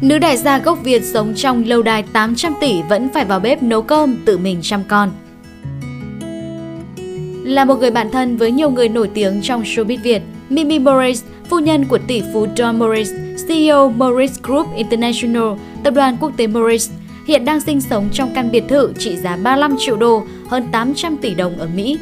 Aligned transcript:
Nữ 0.00 0.18
đại 0.18 0.36
gia 0.36 0.58
gốc 0.58 0.78
Việt 0.82 1.04
sống 1.04 1.32
trong 1.36 1.64
lâu 1.66 1.82
đài 1.82 2.02
800 2.02 2.54
tỷ 2.60 2.82
vẫn 2.82 3.08
phải 3.14 3.24
vào 3.24 3.40
bếp 3.40 3.62
nấu 3.62 3.82
cơm 3.82 4.16
tự 4.24 4.38
mình 4.38 4.58
chăm 4.62 4.82
con. 4.88 5.10
Là 7.44 7.64
một 7.64 7.78
người 7.78 7.90
bạn 7.90 8.10
thân 8.10 8.36
với 8.36 8.52
nhiều 8.52 8.70
người 8.70 8.88
nổi 8.88 9.10
tiếng 9.14 9.42
trong 9.42 9.62
showbiz 9.62 10.02
Việt, 10.02 10.22
Mimi 10.48 10.78
Morris, 10.78 11.22
phu 11.50 11.58
nhân 11.58 11.84
của 11.84 11.98
tỷ 12.06 12.22
phú 12.32 12.46
Don 12.56 12.78
Morris, 12.78 13.12
CEO 13.48 13.90
Morris 13.90 14.40
Group 14.42 14.66
International, 14.76 15.48
tập 15.84 15.94
đoàn 15.94 16.16
quốc 16.20 16.32
tế 16.36 16.46
Morris, 16.46 16.90
hiện 17.26 17.44
đang 17.44 17.60
sinh 17.60 17.80
sống 17.80 18.08
trong 18.12 18.30
căn 18.34 18.50
biệt 18.50 18.64
thự 18.68 18.92
trị 18.98 19.16
giá 19.16 19.36
35 19.36 19.76
triệu 19.78 19.96
đô, 19.96 20.22
hơn 20.48 20.68
800 20.72 21.16
tỷ 21.16 21.34
đồng 21.34 21.58
ở 21.58 21.68
Mỹ. 21.74 21.98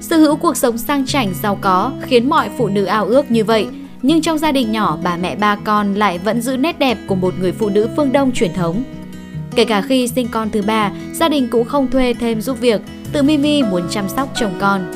Sở 0.00 0.16
hữu 0.16 0.36
cuộc 0.36 0.56
sống 0.56 0.78
sang 0.78 1.06
chảnh 1.06 1.32
giàu 1.42 1.58
có 1.60 1.92
khiến 2.02 2.28
mọi 2.28 2.48
phụ 2.58 2.68
nữ 2.68 2.84
ao 2.84 3.06
ước 3.06 3.30
như 3.30 3.44
vậy, 3.44 3.66
nhưng 4.02 4.22
trong 4.22 4.38
gia 4.38 4.52
đình 4.52 4.72
nhỏ 4.72 4.98
bà 5.02 5.16
mẹ 5.16 5.36
ba 5.36 5.56
con 5.64 5.94
lại 5.94 6.18
vẫn 6.18 6.40
giữ 6.40 6.56
nét 6.56 6.78
đẹp 6.78 6.98
của 7.06 7.14
một 7.14 7.34
người 7.40 7.52
phụ 7.52 7.68
nữ 7.68 7.88
phương 7.96 8.12
Đông 8.12 8.32
truyền 8.32 8.52
thống. 8.54 8.82
Kể 9.54 9.64
cả 9.64 9.80
khi 9.80 10.08
sinh 10.08 10.28
con 10.28 10.50
thứ 10.50 10.62
ba, 10.62 10.90
gia 11.12 11.28
đình 11.28 11.48
cũng 11.48 11.64
không 11.64 11.90
thuê 11.90 12.14
thêm 12.14 12.40
giúp 12.40 12.60
việc, 12.60 12.80
tự 13.12 13.22
Mimi 13.22 13.62
muốn 13.62 13.82
chăm 13.90 14.08
sóc 14.08 14.28
chồng 14.34 14.54
con. 14.58 14.92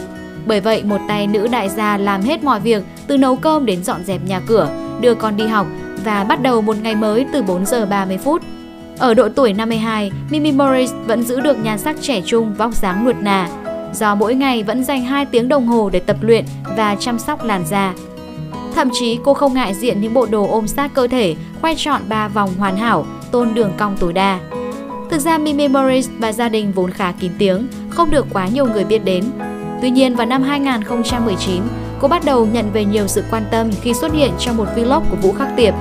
Bởi 0.47 0.61
vậy 0.61 0.83
một 0.85 1.01
tay 1.09 1.27
nữ 1.27 1.49
đại 1.49 1.69
gia 1.69 1.97
làm 1.97 2.23
hết 2.23 2.45
mọi 2.45 2.61
việc 2.61 2.83
từ 3.07 3.17
nấu 3.17 3.37
cơm 3.37 3.67
đến 3.67 3.85
dọn 3.85 4.05
dẹp 4.05 4.21
nhà 4.27 4.41
cửa, 4.47 4.69
đưa 5.01 5.15
con 5.15 5.37
đi 5.37 5.47
học 5.47 5.67
và 6.05 6.25
bắt 6.25 6.43
đầu 6.43 6.61
một 6.61 6.77
ngày 6.83 6.95
mới 6.95 7.27
từ 7.33 7.43
4 7.43 7.67
giờ 7.67 7.87
30 7.87 8.19
phút. 8.19 8.43
Ở 8.99 9.15
độ 9.15 9.29
tuổi 9.29 9.53
52, 9.53 10.11
Mimi 10.31 10.53
Morris 10.53 10.93
vẫn 11.07 11.23
giữ 11.23 11.41
được 11.41 11.57
nhan 11.65 11.79
sắc 11.79 11.97
trẻ 12.01 12.21
trung 12.27 12.55
vóc 12.55 12.75
dáng 12.75 13.05
nuột 13.05 13.17
nà, 13.21 13.49
do 13.95 14.15
mỗi 14.15 14.35
ngày 14.35 14.63
vẫn 14.63 14.85
dành 14.85 15.05
2 15.05 15.27
tiếng 15.27 15.49
đồng 15.49 15.67
hồ 15.67 15.91
để 15.91 16.01
tập 16.01 16.17
luyện 16.21 16.45
và 16.77 16.97
chăm 17.01 17.19
sóc 17.19 17.45
làn 17.45 17.65
da. 17.67 17.95
Thậm 18.81 18.91
chí 18.93 19.19
cô 19.25 19.35
không 19.35 19.55
ngại 19.55 19.75
diện 19.75 20.01
những 20.01 20.15
bộ 20.15 20.27
đồ 20.27 20.49
ôm 20.51 20.69
sát 20.69 20.91
cơ 20.95 21.07
thể, 21.07 21.35
khoe 21.61 21.75
trọn 21.77 22.03
ba 22.09 22.29
vòng 22.29 22.51
hoàn 22.59 22.77
hảo, 22.77 23.07
tôn 23.31 23.55
đường 23.55 23.73
cong 23.79 23.97
tối 24.01 24.13
đa. 24.13 24.39
Thực 25.11 25.19
ra 25.19 25.39
Mimi 25.39 25.69
Morris 25.69 26.09
và 26.19 26.33
gia 26.33 26.49
đình 26.49 26.73
vốn 26.73 26.91
khá 26.91 27.13
kín 27.13 27.33
tiếng, 27.39 27.69
không 27.91 28.11
được 28.11 28.27
quá 28.33 28.49
nhiều 28.49 28.67
người 28.67 28.85
biết 28.85 29.05
đến. 29.05 29.25
Tuy 29.83 29.91
nhiên 29.91 30.17
vào 30.17 30.27
năm 30.27 30.43
2019, 30.43 31.63
cô 32.01 32.09
bắt 32.09 32.25
đầu 32.25 32.47
nhận 32.47 32.73
về 32.73 32.85
nhiều 32.85 33.07
sự 33.07 33.25
quan 33.31 33.43
tâm 33.51 33.71
khi 33.83 33.95
xuất 33.95 34.13
hiện 34.13 34.31
trong 34.39 34.57
một 34.57 34.67
vlog 34.77 35.05
của 35.11 35.17
Vũ 35.23 35.33
Khắc 35.33 35.49
Tiệp. 35.57 35.75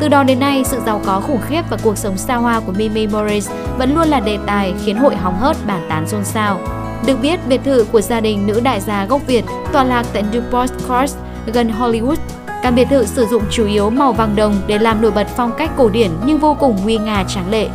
Từ 0.00 0.08
đó 0.08 0.22
đến 0.22 0.40
nay, 0.40 0.64
sự 0.64 0.80
giàu 0.86 1.00
có 1.06 1.20
khủng 1.20 1.40
khiếp 1.48 1.62
và 1.70 1.76
cuộc 1.82 1.98
sống 1.98 2.16
xa 2.16 2.36
hoa 2.36 2.60
của 2.60 2.72
Mimi 2.72 3.06
Morris 3.06 3.50
vẫn 3.78 3.94
luôn 3.94 4.08
là 4.08 4.20
đề 4.20 4.38
tài 4.46 4.74
khiến 4.84 4.96
hội 4.96 5.16
hóng 5.16 5.38
hớt 5.38 5.56
bàn 5.66 5.86
tán 5.88 6.08
xôn 6.08 6.24
xao. 6.24 6.60
Được 7.06 7.16
biết, 7.22 7.40
biệt 7.48 7.60
thự 7.64 7.84
của 7.92 8.00
gia 8.00 8.20
đình 8.20 8.46
nữ 8.46 8.60
đại 8.60 8.80
gia 8.80 9.06
gốc 9.06 9.26
Việt 9.26 9.44
tọa 9.72 9.84
lạc 9.84 10.06
tại 10.12 10.24
Newport 10.32 10.68
Court 10.88 11.16
gần 11.52 11.70
Hollywood. 11.78 12.16
Căn 12.62 12.74
biệt 12.74 12.88
thự 12.90 13.06
sử 13.06 13.26
dụng 13.26 13.42
chủ 13.50 13.66
yếu 13.66 13.90
màu 13.90 14.12
vàng 14.12 14.36
đồng 14.36 14.54
để 14.66 14.78
làm 14.78 15.02
nổi 15.02 15.10
bật 15.10 15.26
phong 15.36 15.52
cách 15.58 15.70
cổ 15.76 15.88
điển 15.88 16.10
nhưng 16.26 16.38
vô 16.38 16.56
cùng 16.60 16.76
nguy 16.82 16.98
nga 16.98 17.24
tráng 17.28 17.50
lệ. 17.50 17.68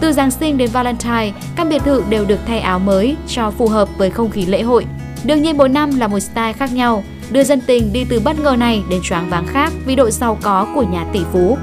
Từ 0.00 0.12
Giáng 0.12 0.30
sinh 0.30 0.58
đến 0.58 0.70
Valentine, 0.72 1.32
căn 1.56 1.68
biệt 1.68 1.82
thự 1.84 2.02
đều 2.08 2.24
được 2.24 2.38
thay 2.46 2.60
áo 2.60 2.78
mới 2.78 3.16
cho 3.28 3.50
phù 3.50 3.68
hợp 3.68 3.88
với 3.98 4.10
không 4.10 4.30
khí 4.30 4.46
lễ 4.46 4.62
hội. 4.62 4.86
Đương 5.24 5.42
nhiên 5.42 5.56
mỗi 5.56 5.68
năm 5.68 5.98
là 5.98 6.08
một 6.08 6.20
style 6.20 6.52
khác 6.52 6.72
nhau, 6.72 7.04
đưa 7.30 7.44
dân 7.44 7.60
tình 7.60 7.92
đi 7.92 8.04
từ 8.04 8.20
bất 8.20 8.40
ngờ 8.40 8.56
này 8.58 8.82
đến 8.90 9.00
choáng 9.02 9.30
váng 9.30 9.46
khác 9.46 9.72
vì 9.86 9.96
độ 9.96 10.10
giàu 10.10 10.38
có 10.42 10.66
của 10.74 10.82
nhà 10.82 11.06
tỷ 11.12 11.20
phú. 11.32 11.58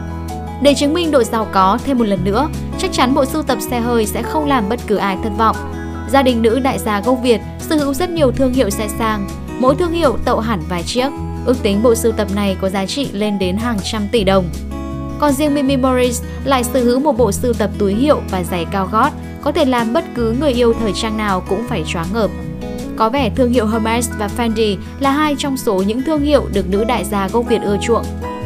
Để 0.62 0.74
chứng 0.74 0.94
minh 0.94 1.12
độ 1.12 1.24
giàu 1.24 1.48
có 1.52 1.78
thêm 1.86 1.98
một 1.98 2.08
lần 2.08 2.24
nữa, 2.24 2.50
chắc 2.78 2.92
chắn 2.94 3.14
bộ 3.14 3.26
sưu 3.26 3.44
tập 3.44 3.58
xe 3.62 3.80
hơi 3.80 4.06
sẽ 4.06 4.24
không 4.24 4.46
làm 4.46 4.70
bất 4.70 4.80
cứ 4.88 4.96
ai 4.96 5.18
thất 5.24 5.32
vọng. 5.38 5.56
Gia 6.10 6.22
đình 6.22 6.42
nữ 6.42 6.60
đại 6.60 6.80
gia 6.80 7.02
gốc 7.02 7.18
Việt 7.24 7.42
sở 7.60 7.76
hữu 7.76 7.94
rất 7.94 8.10
nhiều 8.10 8.32
thương 8.32 8.54
hiệu 8.54 8.70
xe 8.70 8.88
sang, 8.88 9.28
mỗi 9.60 9.76
thương 9.76 9.92
hiệu 9.92 10.18
tậu 10.26 10.40
hẳn 10.40 10.60
vài 10.70 10.84
chiếc. 10.84 11.10
Ước 11.48 11.64
tính 11.64 11.84
bộ 11.84 11.96
sưu 11.96 12.12
tập 12.12 12.28
này 12.36 12.58
có 12.62 12.70
giá 12.70 12.86
trị 12.86 13.08
lên 13.14 13.40
đến 13.40 13.58
hàng 13.58 13.78
trăm 13.84 14.08
tỷ 14.12 14.24
đồng. 14.24 14.50
Còn 15.20 15.34
riêng 15.34 15.54
Mimi 15.54 15.78
Morris 15.78 16.24
lại 16.44 16.64
sở 16.64 16.84
hữu 16.84 17.00
một 17.00 17.18
bộ 17.18 17.32
sưu 17.32 17.54
tập 17.54 17.70
túi 17.78 17.94
hiệu 17.94 18.22
và 18.32 18.44
giày 18.44 18.66
cao 18.66 18.90
gót, 18.92 19.10
có 19.42 19.52
thể 19.52 19.66
làm 19.66 19.94
bất 19.94 20.04
cứ 20.16 20.36
người 20.40 20.54
yêu 20.54 20.74
thời 20.80 20.92
trang 20.96 21.18
nào 21.18 21.44
cũng 21.50 21.68
phải 21.68 21.84
choáng 21.88 22.08
ngợp. 22.14 22.32
Có 22.98 23.10
vẻ 23.10 23.30
thương 23.30 23.54
hiệu 23.54 23.68
Hermes 23.68 24.10
và 24.20 24.30
Fendi 24.38 24.78
là 25.00 25.12
hai 25.12 25.36
trong 25.38 25.58
số 25.58 25.84
những 25.88 26.04
thương 26.04 26.22
hiệu 26.22 26.46
được 26.54 26.70
nữ 26.70 26.84
đại 26.84 27.04
gia 27.04 27.28
gốc 27.28 27.46
Việt 27.50 27.62
ưa 27.62 27.78
chuộng. 27.82 28.06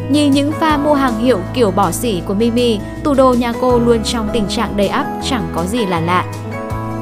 Nhìn 0.09 0.31
những 0.31 0.51
pha 0.51 0.78
mua 0.78 0.94
hàng 0.94 1.19
hiệu 1.19 1.39
kiểu 1.53 1.72
bỏ 1.72 1.91
xỉ 1.91 2.22
của 2.25 2.33
Mimi, 2.33 2.79
tủ 3.03 3.13
đồ 3.13 3.33
nhà 3.33 3.53
cô 3.62 3.79
luôn 3.79 4.03
trong 4.03 4.29
tình 4.33 4.47
trạng 4.47 4.78
đầy 4.78 4.88
ắp, 4.88 5.07
chẳng 5.29 5.47
có 5.56 5.66
gì 5.66 5.85
là 5.85 6.00
lạ. 6.00 6.25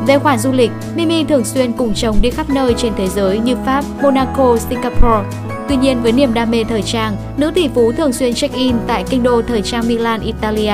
Về 0.08 0.20
khoản 0.20 0.40
du 0.40 0.52
lịch, 0.52 0.72
Mimi 0.96 1.24
thường 1.24 1.46
xuyên 1.46 1.72
cùng 1.72 1.94
chồng 1.94 2.18
đi 2.22 2.30
khắp 2.30 2.50
nơi 2.50 2.74
trên 2.78 2.94
thế 2.98 3.08
giới 3.08 3.40
như 3.40 3.56
Pháp, 3.66 3.84
Monaco, 4.02 4.58
Singapore. 4.58 5.49
Tuy 5.70 5.78
nhiên 5.78 6.04
với 6.04 6.12
niềm 6.12 6.34
đam 6.34 6.52
mê 6.52 6.64
thời 6.64 6.82
trang, 6.82 7.16
nữ 7.38 7.52
tỷ 7.56 7.68
phú 7.68 7.92
thường 7.92 8.14
xuyên 8.14 8.34
check-in 8.34 8.76
tại 8.88 9.04
kinh 9.10 9.24
đô 9.24 9.42
thời 9.42 9.62
trang 9.62 9.88
Milan, 9.88 10.22
Italia. 10.22 10.74